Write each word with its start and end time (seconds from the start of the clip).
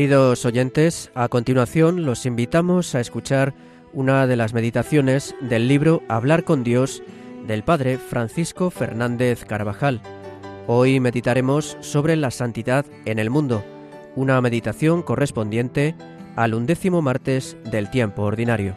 Queridos 0.00 0.46
oyentes, 0.46 1.10
a 1.14 1.28
continuación 1.28 2.06
los 2.06 2.24
invitamos 2.24 2.94
a 2.94 3.00
escuchar 3.00 3.52
una 3.92 4.26
de 4.26 4.34
las 4.34 4.54
meditaciones 4.54 5.34
del 5.42 5.68
libro 5.68 6.02
Hablar 6.08 6.44
con 6.44 6.64
Dios 6.64 7.02
del 7.46 7.64
Padre 7.64 7.98
Francisco 7.98 8.70
Fernández 8.70 9.44
Carvajal. 9.44 10.00
Hoy 10.66 11.00
meditaremos 11.00 11.76
sobre 11.80 12.16
la 12.16 12.30
santidad 12.30 12.86
en 13.04 13.18
el 13.18 13.28
mundo, 13.28 13.62
una 14.16 14.40
meditación 14.40 15.02
correspondiente 15.02 15.94
al 16.34 16.54
undécimo 16.54 17.02
martes 17.02 17.58
del 17.70 17.90
tiempo 17.90 18.22
ordinario. 18.22 18.76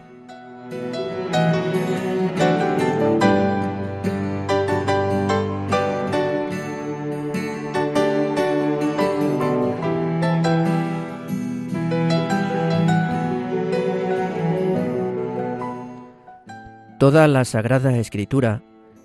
Toda 17.04 17.28
la 17.28 17.44
Sagrada 17.44 17.98
Escritura 17.98 18.64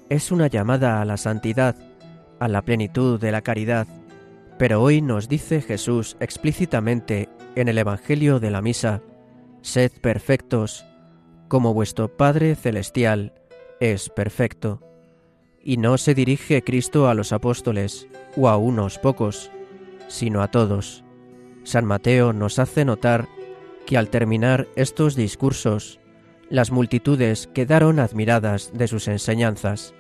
es 0.09 0.31
una 0.31 0.47
llamada 0.47 1.03
a 1.03 1.05
la 1.05 1.17
santidad, 1.17 1.75
a 2.39 2.47
la 2.47 2.63
plenitud 2.63 3.19
de 3.19 3.33
la 3.33 3.43
caridad, 3.43 3.89
pero 4.57 4.81
hoy 4.81 5.03
nos 5.03 5.29
dice 5.29 5.61
Jesús 5.61 6.17
explícitamente 6.21 7.29
en 7.57 7.67
el 7.67 7.77
Evangelio 7.77 8.39
de 8.39 8.53
la 8.53 8.63
Misa, 8.63 9.03
Sed 9.63 9.91
perfectos, 10.01 10.87
como 11.49 11.75
vuestro 11.75 12.17
Padre 12.17 12.55
Celestial 12.55 13.33
es 13.81 14.11
perfecto. 14.11 14.81
Y 15.61 15.79
no 15.79 15.99
se 15.99 16.15
dirige 16.15 16.63
Cristo 16.63 17.09
a 17.09 17.15
los 17.15 17.33
apóstoles 17.33 18.07
o 18.37 18.49
a 18.49 18.59
unos 18.59 19.01
pocos, 19.01 19.51
sino 20.07 20.41
a 20.43 20.53
todos. 20.53 21.03
San 21.65 21.85
Mateo 21.85 22.33
nos 22.33 22.61
hace 22.61 22.85
notar 22.85 23.27
que 23.87 23.99
al 23.99 24.09
terminar 24.09 24.69
estos 24.77 25.17
discursos, 25.17 25.99
las 26.51 26.71
multitudes 26.71 27.49
quedaron 27.53 28.01
admiradas 28.01 28.71
de 28.73 28.89
sus 28.89 29.09
enseñanzas. 29.09 29.95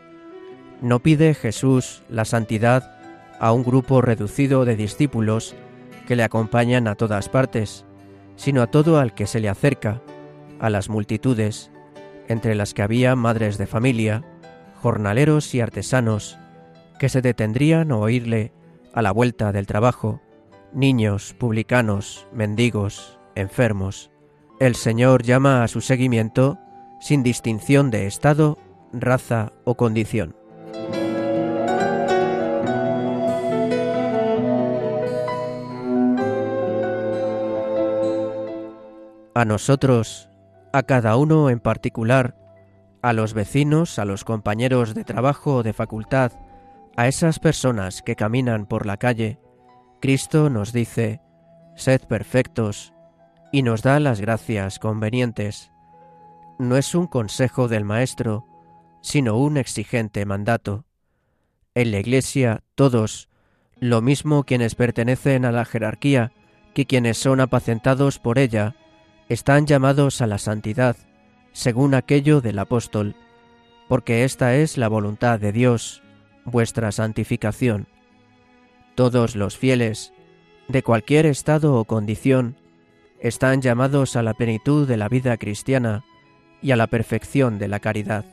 No 0.80 1.00
pide 1.00 1.34
Jesús 1.34 2.02
la 2.08 2.24
santidad 2.24 2.96
a 3.38 3.52
un 3.52 3.62
grupo 3.62 4.00
reducido 4.00 4.64
de 4.64 4.76
discípulos 4.76 5.54
que 6.06 6.16
le 6.16 6.24
acompañan 6.24 6.88
a 6.88 6.94
todas 6.94 7.28
partes, 7.28 7.84
sino 8.36 8.62
a 8.62 8.68
todo 8.68 8.98
al 8.98 9.14
que 9.14 9.26
se 9.26 9.40
le 9.40 9.48
acerca, 9.48 10.00
a 10.58 10.70
las 10.70 10.88
multitudes, 10.88 11.70
entre 12.28 12.54
las 12.54 12.74
que 12.74 12.82
había 12.82 13.14
madres 13.14 13.58
de 13.58 13.66
familia, 13.66 14.24
jornaleros 14.80 15.54
y 15.54 15.60
artesanos, 15.60 16.38
que 16.98 17.08
se 17.08 17.22
detendrían 17.22 17.92
a 17.92 17.96
oírle 17.96 18.52
a 18.92 19.02
la 19.02 19.12
vuelta 19.12 19.52
del 19.52 19.66
trabajo, 19.66 20.20
niños, 20.72 21.34
publicanos, 21.38 22.26
mendigos, 22.32 23.18
enfermos. 23.34 24.10
El 24.60 24.74
Señor 24.74 25.22
llama 25.22 25.62
a 25.62 25.68
su 25.68 25.80
seguimiento 25.80 26.58
sin 26.98 27.22
distinción 27.22 27.92
de 27.92 28.08
estado, 28.08 28.58
raza 28.92 29.52
o 29.64 29.76
condición. 29.76 30.34
A 39.32 39.44
nosotros, 39.44 40.28
a 40.72 40.82
cada 40.82 41.14
uno 41.14 41.50
en 41.50 41.60
particular, 41.60 42.34
a 43.00 43.12
los 43.12 43.34
vecinos, 43.34 44.00
a 44.00 44.04
los 44.04 44.24
compañeros 44.24 44.92
de 44.92 45.04
trabajo 45.04 45.58
o 45.58 45.62
de 45.62 45.72
facultad, 45.72 46.32
a 46.96 47.06
esas 47.06 47.38
personas 47.38 48.02
que 48.02 48.16
caminan 48.16 48.66
por 48.66 48.86
la 48.86 48.96
calle, 48.96 49.38
Cristo 50.00 50.50
nos 50.50 50.72
dice, 50.72 51.20
Sed 51.76 52.00
perfectos 52.08 52.92
y 53.52 53.62
nos 53.62 53.82
da 53.82 54.00
las 54.00 54.20
gracias 54.20 54.78
convenientes. 54.78 55.70
No 56.58 56.76
es 56.76 56.94
un 56.94 57.06
consejo 57.06 57.68
del 57.68 57.84
Maestro, 57.84 58.46
sino 59.00 59.36
un 59.36 59.56
exigente 59.56 60.24
mandato. 60.26 60.84
En 61.74 61.92
la 61.92 62.00
Iglesia 62.00 62.62
todos, 62.74 63.28
lo 63.78 64.02
mismo 64.02 64.44
quienes 64.44 64.74
pertenecen 64.74 65.44
a 65.44 65.52
la 65.52 65.64
jerarquía 65.64 66.32
que 66.74 66.86
quienes 66.86 67.18
son 67.18 67.40
apacentados 67.40 68.18
por 68.18 68.38
ella, 68.38 68.76
están 69.28 69.66
llamados 69.66 70.20
a 70.20 70.26
la 70.26 70.38
santidad, 70.38 70.96
según 71.52 71.94
aquello 71.94 72.40
del 72.40 72.58
apóstol, 72.58 73.16
porque 73.88 74.24
esta 74.24 74.54
es 74.54 74.78
la 74.78 74.88
voluntad 74.88 75.40
de 75.40 75.52
Dios, 75.52 76.02
vuestra 76.44 76.92
santificación. 76.92 77.88
Todos 78.94 79.36
los 79.36 79.56
fieles, 79.56 80.12
de 80.68 80.82
cualquier 80.82 81.26
estado 81.26 81.74
o 81.74 81.84
condición, 81.84 82.56
están 83.20 83.60
llamados 83.62 84.16
a 84.16 84.22
la 84.22 84.34
plenitud 84.34 84.86
de 84.86 84.96
la 84.96 85.08
vida 85.08 85.36
cristiana 85.36 86.04
y 86.62 86.70
a 86.70 86.76
la 86.76 86.86
perfección 86.86 87.58
de 87.58 87.68
la 87.68 87.80
caridad. 87.80 88.24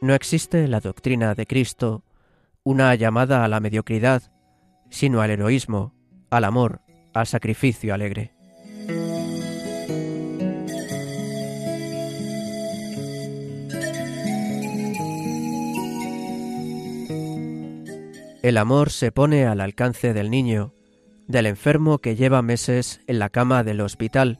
No 0.00 0.14
existe 0.14 0.68
la 0.68 0.80
doctrina 0.80 1.34
de 1.34 1.46
Cristo 1.46 2.04
una 2.62 2.94
llamada 2.94 3.44
a 3.44 3.48
la 3.48 3.60
mediocridad, 3.60 4.22
sino 4.90 5.20
al 5.20 5.30
heroísmo, 5.30 5.94
al 6.30 6.44
amor, 6.44 6.80
al 7.12 7.26
sacrificio 7.26 7.92
alegre. 7.94 8.32
El 18.42 18.58
amor 18.58 18.90
se 18.90 19.10
pone 19.10 19.46
al 19.46 19.62
alcance 19.62 20.12
del 20.12 20.30
niño 20.30 20.74
del 21.26 21.46
enfermo 21.46 21.98
que 21.98 22.16
lleva 22.16 22.42
meses 22.42 23.00
en 23.06 23.18
la 23.18 23.30
cama 23.30 23.64
del 23.64 23.80
hospital, 23.80 24.38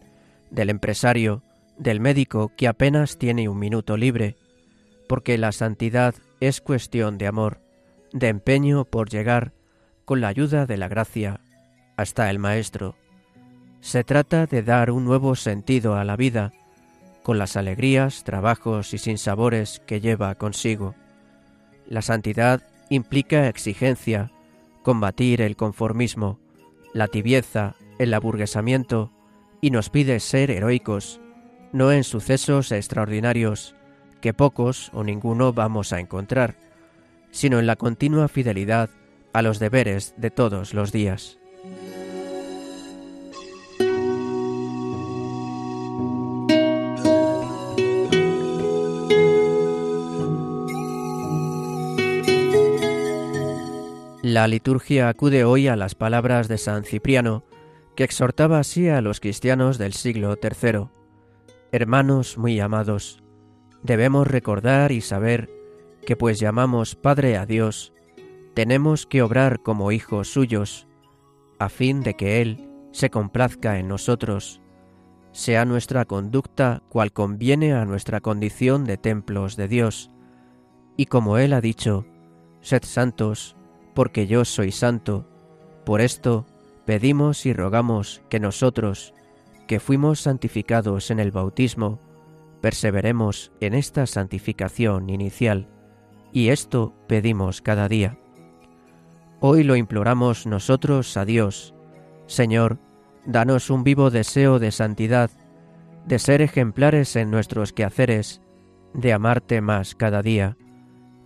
del 0.50 0.70
empresario, 0.70 1.42
del 1.78 2.00
médico 2.00 2.52
que 2.56 2.68
apenas 2.68 3.18
tiene 3.18 3.48
un 3.48 3.58
minuto 3.58 3.96
libre, 3.96 4.36
porque 5.08 5.38
la 5.38 5.52
santidad 5.52 6.14
es 6.40 6.60
cuestión 6.60 7.18
de 7.18 7.26
amor, 7.26 7.60
de 8.12 8.28
empeño 8.28 8.84
por 8.84 9.08
llegar, 9.08 9.52
con 10.04 10.20
la 10.20 10.28
ayuda 10.28 10.66
de 10.66 10.76
la 10.76 10.88
gracia, 10.88 11.40
hasta 11.96 12.30
el 12.30 12.38
Maestro. 12.38 12.96
Se 13.80 14.04
trata 14.04 14.46
de 14.46 14.62
dar 14.62 14.90
un 14.90 15.04
nuevo 15.04 15.34
sentido 15.34 15.96
a 15.96 16.04
la 16.04 16.16
vida, 16.16 16.52
con 17.22 17.38
las 17.38 17.56
alegrías, 17.56 18.22
trabajos 18.24 18.92
y 18.92 18.98
sinsabores 18.98 19.80
que 19.86 20.00
lleva 20.00 20.34
consigo. 20.34 20.94
La 21.86 22.02
santidad 22.02 22.62
implica 22.90 23.48
exigencia, 23.48 24.30
combatir 24.82 25.40
el 25.40 25.56
conformismo, 25.56 26.38
la 26.94 27.08
tibieza, 27.08 27.74
el 27.98 28.14
aburguesamiento, 28.14 29.10
y 29.60 29.70
nos 29.70 29.90
pide 29.90 30.20
ser 30.20 30.50
heroicos, 30.50 31.20
no 31.72 31.92
en 31.92 32.04
sucesos 32.04 32.72
extraordinarios, 32.72 33.74
que 34.22 34.32
pocos 34.32 34.90
o 34.94 35.04
ninguno 35.04 35.52
vamos 35.52 35.92
a 35.92 36.00
encontrar, 36.00 36.54
sino 37.30 37.58
en 37.58 37.66
la 37.66 37.76
continua 37.76 38.28
fidelidad 38.28 38.88
a 39.32 39.42
los 39.42 39.58
deberes 39.58 40.14
de 40.16 40.30
todos 40.30 40.72
los 40.72 40.92
días. 40.92 41.38
La 54.34 54.48
liturgia 54.48 55.08
acude 55.08 55.44
hoy 55.44 55.68
a 55.68 55.76
las 55.76 55.94
palabras 55.94 56.48
de 56.48 56.58
San 56.58 56.82
Cipriano, 56.82 57.44
que 57.94 58.02
exhortaba 58.02 58.58
así 58.58 58.88
a 58.88 59.00
los 59.00 59.20
cristianos 59.20 59.78
del 59.78 59.92
siglo 59.92 60.36
III. 60.42 60.88
Hermanos 61.70 62.36
muy 62.36 62.58
amados, 62.58 63.22
debemos 63.84 64.26
recordar 64.26 64.90
y 64.90 65.02
saber 65.02 65.50
que 66.04 66.16
pues 66.16 66.40
llamamos 66.40 66.96
Padre 66.96 67.36
a 67.36 67.46
Dios, 67.46 67.92
tenemos 68.54 69.06
que 69.06 69.22
obrar 69.22 69.62
como 69.62 69.92
hijos 69.92 70.32
suyos, 70.32 70.88
a 71.60 71.68
fin 71.68 72.00
de 72.00 72.14
que 72.14 72.42
Él 72.42 72.68
se 72.90 73.10
complazca 73.10 73.78
en 73.78 73.86
nosotros, 73.86 74.60
sea 75.30 75.64
nuestra 75.64 76.06
conducta 76.06 76.82
cual 76.88 77.12
conviene 77.12 77.72
a 77.72 77.84
nuestra 77.84 78.20
condición 78.20 78.84
de 78.84 78.96
templos 78.96 79.54
de 79.54 79.68
Dios, 79.68 80.10
y 80.96 81.06
como 81.06 81.38
Él 81.38 81.52
ha 81.52 81.60
dicho, 81.60 82.04
sed 82.62 82.82
santos, 82.82 83.56
porque 83.94 84.26
yo 84.26 84.44
soy 84.44 84.72
santo. 84.72 85.26
Por 85.84 86.00
esto 86.00 86.46
pedimos 86.84 87.46
y 87.46 87.52
rogamos 87.52 88.22
que 88.28 88.40
nosotros, 88.40 89.14
que 89.66 89.80
fuimos 89.80 90.20
santificados 90.20 91.10
en 91.10 91.20
el 91.20 91.30
bautismo, 91.30 92.00
perseveremos 92.60 93.52
en 93.60 93.74
esta 93.74 94.06
santificación 94.06 95.08
inicial, 95.10 95.68
y 96.32 96.48
esto 96.48 96.94
pedimos 97.06 97.62
cada 97.62 97.88
día. 97.88 98.18
Hoy 99.40 99.62
lo 99.62 99.76
imploramos 99.76 100.46
nosotros 100.46 101.16
a 101.16 101.24
Dios. 101.24 101.74
Señor, 102.26 102.78
danos 103.26 103.70
un 103.70 103.84
vivo 103.84 104.10
deseo 104.10 104.58
de 104.58 104.72
santidad, 104.72 105.30
de 106.06 106.18
ser 106.18 106.42
ejemplares 106.42 107.16
en 107.16 107.30
nuestros 107.30 107.72
quehaceres, 107.72 108.40
de 108.94 109.12
amarte 109.12 109.60
más 109.60 109.94
cada 109.94 110.22
día. 110.22 110.56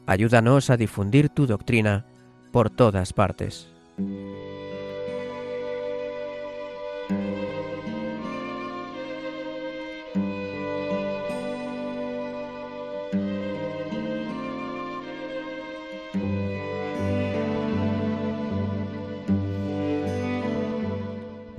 Ayúdanos 0.06 0.70
a 0.70 0.76
difundir 0.76 1.28
tu 1.28 1.46
doctrina 1.46 2.06
por 2.50 2.70
todas 2.70 3.12
partes. 3.12 3.68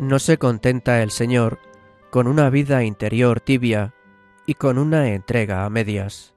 No 0.10 0.18
se 0.18 0.40
contenta 0.40 1.04
el 1.04 1.12
Señor 1.12 1.60
con 2.10 2.28
una 2.28 2.50
vida 2.50 2.84
interior 2.84 3.42
tibia 3.42 3.94
y 4.48 4.56
con 4.56 4.80
una 4.80 5.10
entrega 5.10 5.66
a 5.66 5.70
medias. 5.70 6.34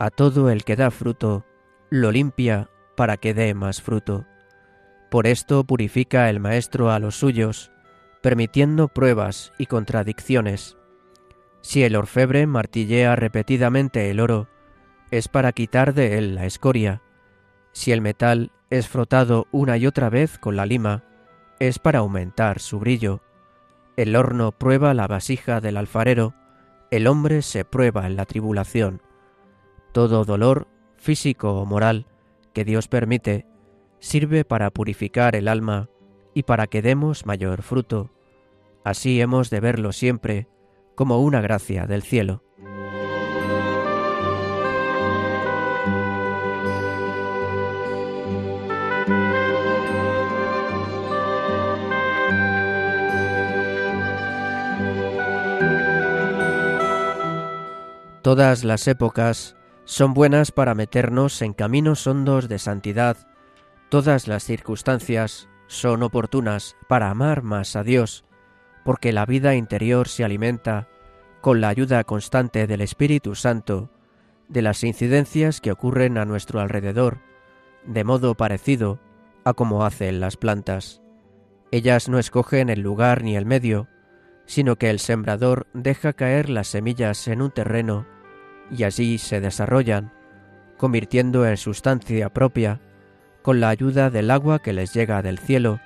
A 0.00 0.10
todo 0.10 0.50
el 0.50 0.64
que 0.64 0.74
da 0.74 0.90
fruto, 0.90 1.44
lo 1.88 2.10
limpia 2.10 2.68
para 2.96 3.16
que 3.16 3.34
dé 3.34 3.54
más 3.54 3.82
fruto. 3.82 4.26
Por 5.10 5.26
esto 5.26 5.64
purifica 5.64 6.28
el 6.28 6.40
Maestro 6.40 6.90
a 6.90 6.98
los 6.98 7.16
suyos, 7.16 7.70
permitiendo 8.22 8.88
pruebas 8.88 9.52
y 9.58 9.66
contradicciones. 9.66 10.76
Si 11.60 11.84
el 11.84 11.96
orfebre 11.96 12.46
martillea 12.46 13.14
repetidamente 13.16 14.10
el 14.10 14.20
oro, 14.20 14.48
es 15.10 15.28
para 15.28 15.52
quitar 15.52 15.94
de 15.94 16.18
él 16.18 16.34
la 16.34 16.46
escoria. 16.46 17.02
Si 17.72 17.92
el 17.92 18.00
metal 18.00 18.50
es 18.70 18.88
frotado 18.88 19.46
una 19.52 19.76
y 19.76 19.86
otra 19.86 20.10
vez 20.10 20.38
con 20.38 20.56
la 20.56 20.66
lima, 20.66 21.04
es 21.60 21.78
para 21.78 22.00
aumentar 22.00 22.58
su 22.58 22.78
brillo. 22.78 23.20
El 23.96 24.16
horno 24.16 24.52
prueba 24.52 24.92
la 24.94 25.06
vasija 25.06 25.60
del 25.60 25.76
alfarero, 25.76 26.34
el 26.90 27.06
hombre 27.06 27.42
se 27.42 27.64
prueba 27.64 28.06
en 28.06 28.16
la 28.16 28.26
tribulación. 28.26 29.02
Todo 29.92 30.24
dolor, 30.24 30.68
físico 30.96 31.60
o 31.60 31.64
moral, 31.64 32.06
que 32.56 32.64
Dios 32.64 32.88
permite, 32.88 33.44
sirve 33.98 34.46
para 34.46 34.70
purificar 34.70 35.36
el 35.36 35.46
alma 35.46 35.90
y 36.32 36.44
para 36.44 36.66
que 36.66 36.80
demos 36.80 37.26
mayor 37.26 37.60
fruto. 37.60 38.10
Así 38.82 39.20
hemos 39.20 39.50
de 39.50 39.60
verlo 39.60 39.92
siempre 39.92 40.48
como 40.94 41.20
una 41.20 41.42
gracia 41.42 41.86
del 41.86 42.00
cielo. 42.00 42.42
Todas 58.22 58.64
las 58.64 58.88
épocas 58.88 59.55
son 59.86 60.14
buenas 60.14 60.50
para 60.50 60.74
meternos 60.74 61.40
en 61.42 61.52
caminos 61.52 62.08
hondos 62.08 62.48
de 62.48 62.58
santidad. 62.58 63.16
Todas 63.88 64.26
las 64.26 64.42
circunstancias 64.42 65.48
son 65.68 66.02
oportunas 66.02 66.76
para 66.88 67.08
amar 67.08 67.42
más 67.42 67.76
a 67.76 67.84
Dios, 67.84 68.24
porque 68.84 69.12
la 69.12 69.24
vida 69.26 69.54
interior 69.54 70.08
se 70.08 70.24
alimenta 70.24 70.88
con 71.40 71.60
la 71.60 71.68
ayuda 71.68 72.02
constante 72.02 72.66
del 72.66 72.80
Espíritu 72.80 73.36
Santo 73.36 73.90
de 74.48 74.60
las 74.60 74.82
incidencias 74.82 75.60
que 75.60 75.70
ocurren 75.70 76.18
a 76.18 76.24
nuestro 76.24 76.60
alrededor, 76.60 77.18
de 77.84 78.02
modo 78.02 78.34
parecido 78.34 78.98
a 79.44 79.54
como 79.54 79.84
hacen 79.84 80.18
las 80.18 80.36
plantas. 80.36 81.00
Ellas 81.70 82.08
no 82.08 82.18
escogen 82.18 82.70
el 82.70 82.80
lugar 82.80 83.22
ni 83.22 83.36
el 83.36 83.46
medio, 83.46 83.86
sino 84.46 84.76
que 84.76 84.90
el 84.90 84.98
sembrador 84.98 85.68
deja 85.74 86.12
caer 86.12 86.50
las 86.50 86.66
semillas 86.66 87.28
en 87.28 87.40
un 87.40 87.52
terreno 87.52 88.04
y 88.70 88.84
allí 88.84 89.18
se 89.18 89.40
desarrollan, 89.40 90.12
convirtiendo 90.76 91.46
en 91.46 91.56
sustancia 91.56 92.28
propia, 92.30 92.80
con 93.42 93.60
la 93.60 93.68
ayuda 93.68 94.10
del 94.10 94.30
agua 94.30 94.60
que 94.60 94.72
les 94.72 94.92
llega 94.92 95.22
del 95.22 95.38
cielo, 95.38 95.80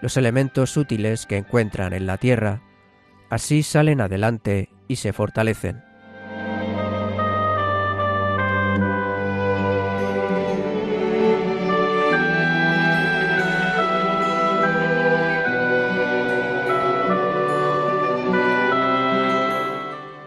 los 0.00 0.16
elementos 0.16 0.76
útiles 0.76 1.26
que 1.26 1.36
encuentran 1.36 1.92
en 1.92 2.06
la 2.06 2.16
tierra. 2.16 2.62
Así 3.28 3.62
salen 3.62 4.00
adelante 4.00 4.70
y 4.88 4.96
se 4.96 5.12
fortalecen. 5.12 5.82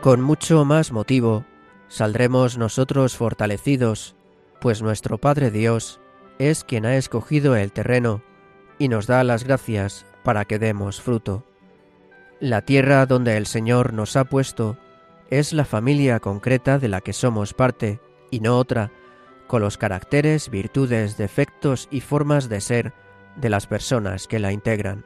Con 0.01 0.19
mucho 0.19 0.65
más 0.65 0.91
motivo, 0.91 1.45
saldremos 1.93 2.57
nosotros 2.57 3.15
fortalecidos, 3.15 4.15
pues 4.59 4.81
nuestro 4.81 5.19
Padre 5.19 5.51
Dios 5.51 6.01
es 6.39 6.63
quien 6.63 6.87
ha 6.87 6.95
escogido 6.95 7.55
el 7.55 7.71
terreno 7.71 8.23
y 8.79 8.87
nos 8.87 9.05
da 9.05 9.23
las 9.23 9.43
gracias 9.43 10.03
para 10.23 10.45
que 10.45 10.57
demos 10.57 10.99
fruto. 10.99 11.45
La 12.39 12.63
tierra 12.63 13.05
donde 13.05 13.37
el 13.37 13.45
Señor 13.45 13.93
nos 13.93 14.15
ha 14.15 14.23
puesto 14.23 14.75
es 15.29 15.53
la 15.53 15.65
familia 15.65 16.19
concreta 16.19 16.79
de 16.79 16.87
la 16.87 16.99
que 16.99 17.13
somos 17.13 17.53
parte 17.53 17.99
y 18.31 18.39
no 18.39 18.57
otra, 18.57 18.89
con 19.45 19.61
los 19.61 19.77
caracteres, 19.77 20.49
virtudes, 20.49 21.15
defectos 21.15 21.87
y 21.91 22.01
formas 22.01 22.49
de 22.49 22.59
ser 22.59 22.93
de 23.35 23.51
las 23.51 23.67
personas 23.67 24.27
que 24.27 24.39
la 24.39 24.51
integran. 24.51 25.05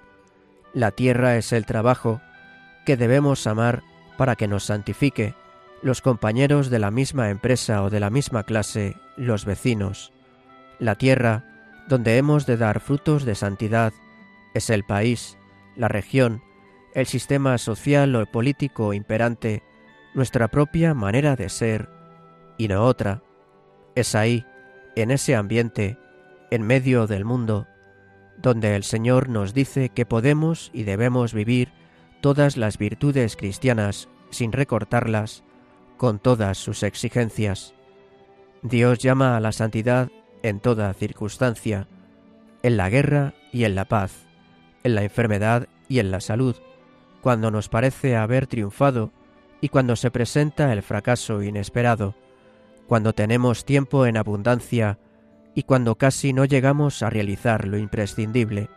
La 0.74 0.92
tierra 0.92 1.36
es 1.36 1.52
el 1.52 1.66
trabajo 1.66 2.22
que 2.86 2.96
debemos 2.96 3.46
amar 3.46 3.84
para 4.18 4.38
que 4.38 4.48
nos 4.48 4.64
santifique 4.64 5.36
los 5.82 6.02
compañeros 6.02 6.70
de 6.70 6.80
la 6.80 6.92
misma 6.92 7.30
empresa 7.30 7.84
o 7.84 7.90
de 7.90 8.00
la 8.00 8.10
misma 8.10 8.44
clase, 8.44 8.96
los 9.16 9.46
vecinos. 9.46 10.12
La 10.80 10.96
tierra, 10.96 11.46
donde 11.88 12.18
hemos 12.18 12.46
de 12.46 12.58
dar 12.58 12.80
frutos 12.80 13.26
de 13.26 13.36
santidad, 13.36 13.94
es 14.54 14.70
el 14.70 14.84
país, 14.84 15.38
la 15.76 15.88
región, 15.88 16.42
el 16.94 17.06
sistema 17.06 17.58
social 17.58 18.16
o 18.16 18.26
político 18.26 18.94
imperante, 18.94 19.64
nuestra 20.14 20.48
propia 20.48 20.94
manera 20.94 21.36
de 21.36 21.50
ser, 21.50 21.90
y 22.58 22.68
no 22.68 22.84
otra. 22.84 23.22
Es 23.96 24.16
ahí, 24.16 24.46
en 24.96 25.12
ese 25.12 25.36
ambiente, 25.36 25.98
en 26.50 26.64
medio 26.64 27.06
del 27.06 27.24
mundo, 27.24 27.68
donde 28.38 28.76
el 28.76 28.84
Señor 28.84 29.30
nos 29.30 29.54
dice 29.54 29.90
que 29.90 30.06
podemos 30.06 30.72
y 30.74 30.84
debemos 30.84 31.34
vivir 31.34 31.72
todas 32.22 32.58
las 32.58 32.78
virtudes 32.78 33.36
cristianas 33.36 34.10
sin 34.30 34.52
recortarlas, 34.52 35.44
con 35.98 36.20
todas 36.20 36.58
sus 36.58 36.84
exigencias. 36.84 37.74
Dios 38.62 39.00
llama 39.00 39.36
a 39.36 39.40
la 39.40 39.52
santidad 39.52 40.10
en 40.44 40.60
toda 40.60 40.94
circunstancia, 40.94 41.88
en 42.64 42.78
la 42.78 42.90
guerra 42.90 43.34
y 43.52 43.66
en 43.66 43.76
la 43.76 43.86
paz, 43.86 44.26
en 44.84 44.96
la 44.96 45.04
enfermedad 45.04 45.68
y 45.90 46.00
en 46.00 46.12
la 46.12 46.22
salud, 46.22 46.56
cuando 47.22 47.52
nos 47.52 47.70
parece 47.70 48.16
haber 48.16 48.48
triunfado 48.48 49.12
y 49.62 49.70
cuando 49.70 49.96
se 49.96 50.12
presenta 50.12 50.72
el 50.72 50.84
fracaso 50.84 51.42
inesperado, 51.42 52.16
cuando 52.88 53.14
tenemos 53.14 53.66
tiempo 53.66 54.06
en 54.06 54.18
abundancia 54.18 55.00
y 55.56 55.64
cuando 55.64 55.96
casi 55.96 56.34
no 56.34 56.46
llegamos 56.46 57.02
a 57.02 57.10
realizar 57.10 57.68
lo 57.68 57.78
imprescindible. 57.78 58.70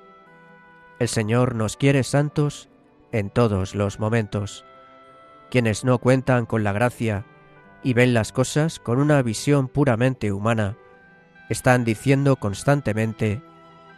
El 0.99 1.09
Señor 1.09 1.55
nos 1.55 1.77
quiere 1.77 2.03
santos 2.03 2.69
en 3.12 3.31
todos 3.31 3.75
los 3.75 4.00
momentos. 4.00 4.65
Quienes 5.50 5.85
no 5.85 5.99
cuentan 5.99 6.47
con 6.47 6.62
la 6.62 6.73
gracia 6.73 7.26
y 7.83 7.92
ven 7.92 8.14
las 8.14 8.30
cosas 8.30 8.78
con 8.78 9.00
una 9.00 9.21
visión 9.21 9.66
puramente 9.66 10.30
humana, 10.33 10.76
están 11.49 11.85
diciendo 11.85 12.37
constantemente, 12.37 13.42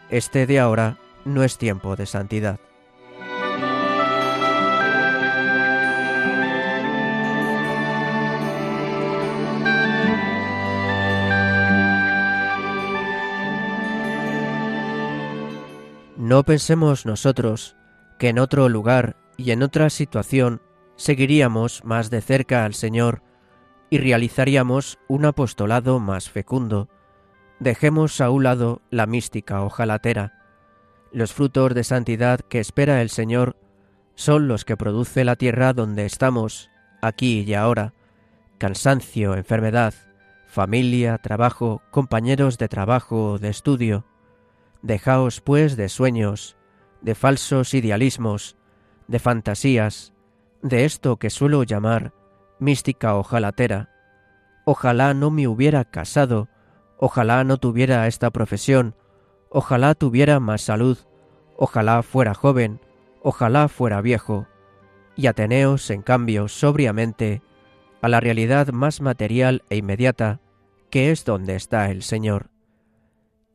este 0.09 0.47
de 0.47 0.59
ahora 0.59 0.97
no 1.27 1.45
es 1.45 1.59
tiempo 1.59 1.95
de 1.95 2.07
santidad. 2.07 2.59
No 16.17 16.45
pensemos 16.45 17.05
nosotros 17.05 17.77
que 18.19 18.31
en 18.31 18.39
otro 18.39 18.71
lugar 18.71 19.17
y 19.37 19.51
en 19.51 19.63
otra 19.63 19.91
situación 19.91 20.63
seguiríamos 20.97 21.85
más 21.85 22.11
de 22.11 22.21
cerca 22.21 22.65
al 22.65 22.75
Señor 22.75 23.23
y 23.91 23.99
realizaríamos 23.99 24.99
un 25.09 25.25
apostolado 25.25 26.01
más 26.01 26.31
fecundo. 26.31 26.89
Dejemos 27.61 28.21
a 28.21 28.31
un 28.31 28.45
lado 28.45 28.83
la 28.91 29.07
mística 29.07 29.63
ojalatera. 29.63 30.33
Los 31.13 31.33
frutos 31.33 31.75
de 31.75 31.85
santidad 31.85 32.41
que 32.41 32.59
espera 32.59 33.03
el 33.03 33.11
Señor 33.11 33.57
son 34.15 34.49
los 34.49 34.65
que 34.65 34.77
produce 34.77 35.25
la 35.25 35.37
tierra 35.37 35.73
donde 35.73 36.07
estamos, 36.07 36.71
aquí 37.03 37.41
y 37.41 37.55
ahora. 37.55 37.93
Cansancio, 38.59 39.35
enfermedad, 39.35 39.95
familia, 40.47 41.19
trabajo, 41.19 41.83
compañeros 41.91 42.59
de 42.59 42.69
trabajo 42.69 43.33
o 43.33 43.39
de 43.39 43.49
estudio. 43.49 44.07
Dejaos, 44.83 45.41
pues, 45.41 45.77
de 45.77 45.89
sueños, 45.89 46.57
de 47.01 47.15
falsos 47.15 47.75
idealismos, 47.75 48.57
de 49.09 49.19
fantasías, 49.19 50.13
de 50.63 50.85
esto 50.85 51.17
que 51.19 51.31
suelo 51.31 51.65
llamar 51.65 52.13
mística 52.59 53.17
ojalatera. 53.17 53.91
Ojalá 54.65 55.15
no 55.15 55.31
me 55.31 55.49
hubiera 55.49 55.85
casado, 55.85 56.49
ojalá 56.97 57.43
no 57.43 57.57
tuviera 57.59 58.07
esta 58.07 58.31
profesión, 58.31 58.95
ojalá 59.51 59.95
tuviera 59.97 60.39
más 60.39 60.63
salud, 60.63 60.99
ojalá 61.57 62.03
fuera 62.05 62.35
joven, 62.35 62.81
ojalá 63.21 63.67
fuera 63.69 64.01
viejo, 64.01 64.47
y 65.17 65.27
ateneos, 65.27 65.91
en 65.91 66.03
cambio, 66.03 66.47
sobriamente, 66.47 67.43
a 68.01 68.09
la 68.09 68.21
realidad 68.21 68.69
más 68.69 69.01
material 69.01 69.65
e 69.69 69.77
inmediata, 69.77 70.41
que 70.91 71.11
es 71.11 71.25
donde 71.25 71.57
está 71.57 71.91
el 71.91 72.03
Señor. 72.03 72.51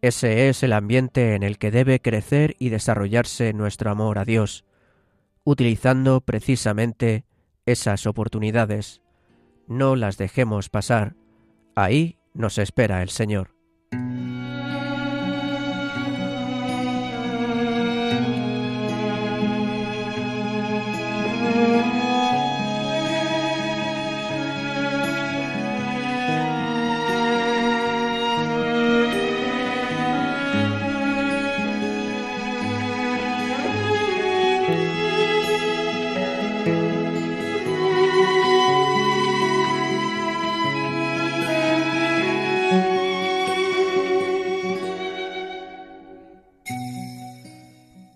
Ese 0.01 0.49
es 0.49 0.61
el 0.63 0.73
ambiente 0.73 1.33
en 1.35 1.43
el 1.43 1.57
que 1.57 1.71
debe 1.71 2.01
crecer 2.01 2.55
y 2.59 2.69
desarrollarse 2.69 3.53
nuestro 3.53 3.89
amor 3.89 4.19
a 4.19 4.25
Dios, 4.25 4.65
utilizando 5.47 6.19
precisamente 6.19 7.23
esas 7.65 8.05
oportunidades. 8.05 9.01
No 9.65 9.95
las 9.95 10.17
dejemos 10.17 10.67
pasar. 10.67 11.15
Ahí 11.73 12.19
nos 12.33 12.57
espera 12.57 13.01
el 13.01 13.07
Señor. 13.07 13.55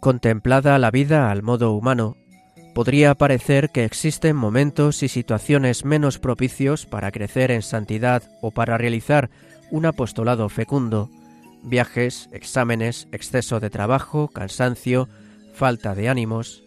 Contemplada 0.02 0.80
la 0.80 0.90
vida 0.90 1.30
al 1.30 1.44
modo 1.44 1.74
humano, 1.74 2.18
podría 2.74 3.14
parecer 3.14 3.70
que 3.70 3.86
existen 3.86 4.36
momentos 4.36 5.04
y 5.04 5.08
situaciones 5.08 5.86
menos 5.86 6.18
propicios 6.18 6.88
para 6.88 7.12
crecer 7.12 7.52
en 7.52 7.62
santidad 7.62 8.24
o 8.42 8.50
para 8.50 8.80
realizar 8.80 9.30
un 9.70 9.86
apostolado 9.86 10.50
fecundo, 10.50 11.12
viajes, 11.62 12.30
exámenes, 12.32 13.10
exceso 13.12 13.60
de 13.60 13.70
trabajo, 13.70 14.28
cansancio, 14.28 15.08
falta 15.54 15.94
de 15.94 16.10
ánimos, 16.10 16.64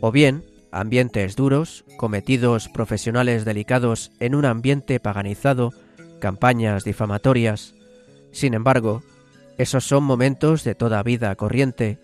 o 0.00 0.10
bien 0.10 0.42
ambientes 0.72 1.36
duros, 1.36 1.84
cometidos 1.96 2.68
profesionales 2.68 3.44
delicados 3.44 4.10
en 4.18 4.34
un 4.34 4.44
ambiente 4.44 4.98
paganizado, 4.98 5.70
campañas 6.18 6.82
difamatorias. 6.82 7.76
Sin 8.32 8.54
embargo, 8.54 9.04
esos 9.56 9.84
son 9.84 10.02
momentos 10.02 10.64
de 10.64 10.74
toda 10.74 11.00
vida 11.04 11.32
corriente, 11.36 12.00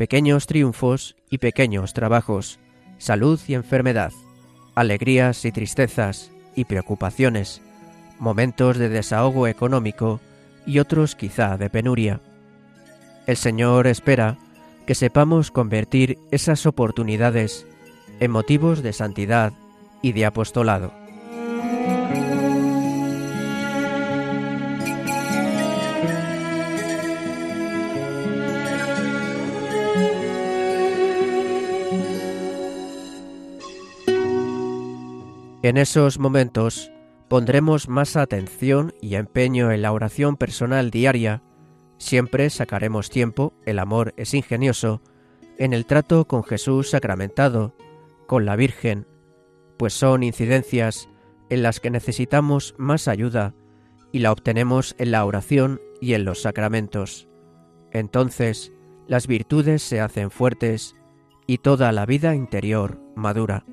pequeños 0.00 0.46
triunfos 0.46 1.14
y 1.28 1.36
pequeños 1.36 1.92
trabajos, 1.92 2.58
salud 2.96 3.38
y 3.46 3.52
enfermedad, 3.52 4.12
alegrías 4.74 5.44
y 5.44 5.52
tristezas 5.52 6.30
y 6.56 6.64
preocupaciones, 6.64 7.60
momentos 8.18 8.78
de 8.78 8.88
desahogo 8.88 9.46
económico 9.46 10.18
y 10.64 10.78
otros 10.78 11.14
quizá 11.16 11.58
de 11.58 11.68
penuria. 11.68 12.22
El 13.26 13.36
Señor 13.36 13.86
espera 13.86 14.38
que 14.86 14.94
sepamos 14.94 15.50
convertir 15.50 16.16
esas 16.30 16.64
oportunidades 16.64 17.66
en 18.20 18.30
motivos 18.30 18.82
de 18.82 18.94
santidad 18.94 19.52
y 20.00 20.12
de 20.12 20.24
apostolado. 20.24 20.94
En 35.70 35.76
esos 35.76 36.18
momentos 36.18 36.90
pondremos 37.28 37.88
más 37.88 38.16
atención 38.16 38.92
y 39.00 39.14
empeño 39.14 39.70
en 39.70 39.82
la 39.82 39.92
oración 39.92 40.36
personal 40.36 40.90
diaria, 40.90 41.44
siempre 41.96 42.50
sacaremos 42.50 43.08
tiempo, 43.08 43.54
el 43.66 43.78
amor 43.78 44.12
es 44.16 44.34
ingenioso, 44.34 45.00
en 45.58 45.72
el 45.72 45.86
trato 45.86 46.26
con 46.26 46.42
Jesús 46.42 46.90
sacramentado, 46.90 47.76
con 48.26 48.46
la 48.46 48.56
Virgen, 48.56 49.06
pues 49.76 49.92
son 49.92 50.24
incidencias 50.24 51.08
en 51.50 51.62
las 51.62 51.78
que 51.78 51.90
necesitamos 51.90 52.74
más 52.76 53.06
ayuda 53.06 53.54
y 54.10 54.18
la 54.18 54.32
obtenemos 54.32 54.96
en 54.98 55.12
la 55.12 55.24
oración 55.24 55.80
y 56.00 56.14
en 56.14 56.24
los 56.24 56.42
sacramentos. 56.42 57.28
Entonces, 57.92 58.72
las 59.06 59.28
virtudes 59.28 59.84
se 59.84 60.00
hacen 60.00 60.32
fuertes 60.32 60.96
y 61.46 61.58
toda 61.58 61.92
la 61.92 62.06
vida 62.06 62.34
interior 62.34 63.00
madura. 63.14 63.64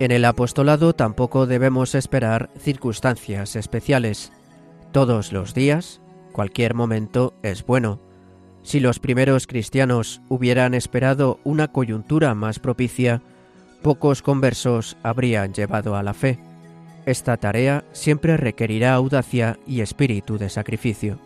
En 0.00 0.12
el 0.12 0.24
apostolado 0.24 0.94
tampoco 0.94 1.46
debemos 1.46 1.94
esperar 1.94 2.48
circunstancias 2.58 3.54
especiales. 3.54 4.32
Todos 4.92 5.30
los 5.30 5.52
días, 5.52 6.00
cualquier 6.32 6.72
momento 6.72 7.34
es 7.42 7.66
bueno. 7.66 8.00
Si 8.62 8.80
los 8.80 8.98
primeros 8.98 9.46
cristianos 9.46 10.22
hubieran 10.30 10.72
esperado 10.72 11.38
una 11.44 11.68
coyuntura 11.68 12.34
más 12.34 12.58
propicia, 12.58 13.20
pocos 13.82 14.22
conversos 14.22 14.96
habrían 15.02 15.52
llevado 15.52 15.94
a 15.94 16.02
la 16.02 16.14
fe. 16.14 16.38
Esta 17.04 17.36
tarea 17.36 17.84
siempre 17.92 18.38
requerirá 18.38 18.94
audacia 18.94 19.58
y 19.66 19.82
espíritu 19.82 20.38
de 20.38 20.48
sacrificio. 20.48 21.18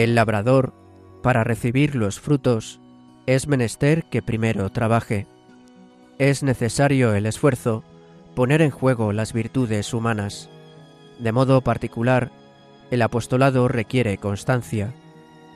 El 0.00 0.14
labrador, 0.14 0.72
para 1.22 1.44
recibir 1.44 1.94
los 1.94 2.20
frutos, 2.20 2.80
es 3.26 3.48
menester 3.48 4.04
que 4.04 4.22
primero 4.22 4.70
trabaje. 4.70 5.26
Es 6.18 6.42
necesario 6.42 7.12
el 7.12 7.26
esfuerzo, 7.26 7.84
poner 8.34 8.62
en 8.62 8.70
juego 8.70 9.12
las 9.12 9.34
virtudes 9.34 9.92
humanas. 9.92 10.48
De 11.18 11.32
modo 11.32 11.60
particular, 11.60 12.32
el 12.90 13.02
apostolado 13.02 13.68
requiere 13.68 14.16
constancia. 14.16 14.94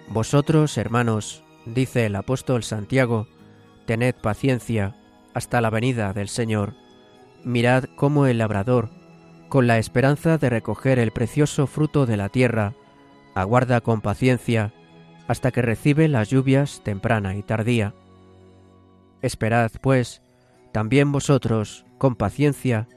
Vosotros, 0.08 0.76
hermanos, 0.76 1.42
dice 1.64 2.04
el 2.04 2.14
apóstol 2.14 2.64
Santiago, 2.64 3.26
tened 3.86 4.14
paciencia 4.14 4.94
hasta 5.32 5.62
la 5.62 5.70
venida 5.70 6.12
del 6.12 6.28
Señor. 6.28 6.74
Mirad 7.44 7.84
cómo 7.96 8.26
el 8.26 8.36
labrador, 8.36 8.90
con 9.48 9.66
la 9.66 9.78
esperanza 9.78 10.36
de 10.36 10.50
recoger 10.50 10.98
el 10.98 11.12
precioso 11.12 11.66
fruto 11.66 12.04
de 12.04 12.18
la 12.18 12.28
tierra, 12.28 12.74
aguarda 13.34 13.80
con 13.80 14.00
paciencia 14.00 14.72
hasta 15.26 15.50
que 15.50 15.62
recibe 15.62 16.08
las 16.08 16.28
lluvias 16.30 16.82
temprana 16.84 17.34
y 17.36 17.42
tardía. 17.42 17.94
Esperad, 19.22 19.70
pues, 19.80 20.22
también 20.72 21.12
vosotros 21.12 21.86
con 21.98 22.14
paciencia 22.16 22.88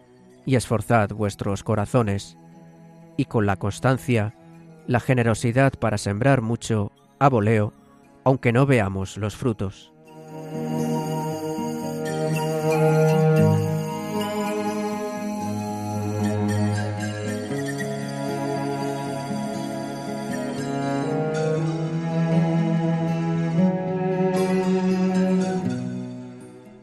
y 0.45 0.55
esforzad 0.55 1.09
vuestros 1.09 1.63
corazones, 1.63 2.37
y 3.17 3.25
con 3.25 3.45
la 3.45 3.57
constancia, 3.57 4.33
la 4.87 4.99
generosidad 4.99 5.73
para 5.73 5.97
sembrar 5.97 6.41
mucho 6.41 6.91
a 7.19 7.29
aunque 8.23 8.51
no 8.51 8.65
veamos 8.65 9.17
los 9.17 9.35
frutos. 9.35 9.93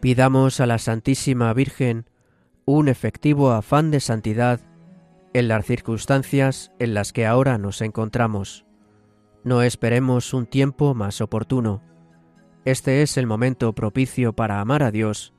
Pidamos 0.05 0.61
a 0.61 0.67
la 0.67 0.77
Santísima 0.77 1.51
Virgen 1.55 2.05
un 2.67 2.89
efectivo 2.89 3.53
afán 3.53 3.91
de 3.91 4.01
santidad 4.01 4.61
en 5.33 5.49
las 5.49 5.65
circunstancias 5.65 6.73
en 6.79 6.93
las 6.93 7.15
que 7.15 7.25
ahora 7.25 7.57
nos 7.57 7.81
encontramos. 7.81 8.67
No 9.45 9.63
esperemos 9.63 10.35
un 10.35 10.45
tiempo 10.45 10.93
más 10.93 11.23
oportuno. 11.23 11.81
Este 12.67 13.01
es 13.01 13.17
el 13.17 13.27
momento 13.27 13.73
propicio 13.73 14.35
para 14.35 14.61
amar 14.61 14.83
a 14.83 14.91
Dios 14.91 15.33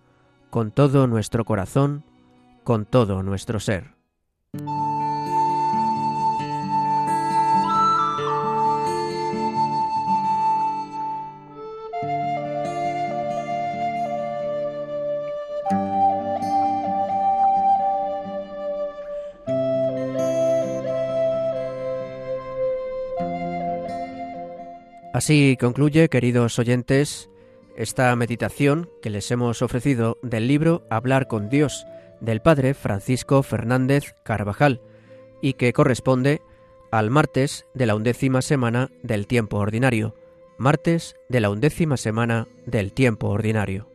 con 0.50 0.72
todo 0.72 1.05
nuestro 1.05 1.45
corazón, 1.45 2.03
con 2.63 2.86
todo 2.86 3.22
nuestro 3.22 3.60
ser. 3.60 3.93
Así 25.15 25.55
concluye, 25.57 26.10
queridos 26.10 26.60
oyentes, 26.60 27.29
esta 27.77 28.13
meditación 28.17 28.89
que 29.01 29.10
les 29.10 29.31
hemos 29.31 29.62
ofrecido 29.62 30.17
del 30.22 30.45
libro 30.45 30.86
Hablar 30.89 31.29
con 31.29 31.48
Dios 31.48 31.88
del 32.19 32.41
Padre 32.41 32.74
Francisco 32.74 33.41
Fernández 33.41 34.13
Carvajal 34.25 34.81
y 35.41 35.53
que 35.53 35.72
corresponde 35.72 36.41
al 36.91 37.12
martes 37.12 37.65
de 37.74 37.86
la 37.86 37.95
undécima 37.95 38.41
semana 38.41 38.91
del 39.03 39.25
tiempo 39.25 39.55
ordinario, 39.55 40.15
martes 40.57 41.15
de 41.29 41.39
la 41.39 41.50
undécima 41.50 41.95
semana 41.95 42.50
del 42.65 42.91
tiempo 42.91 43.29
ordinario. 43.29 43.95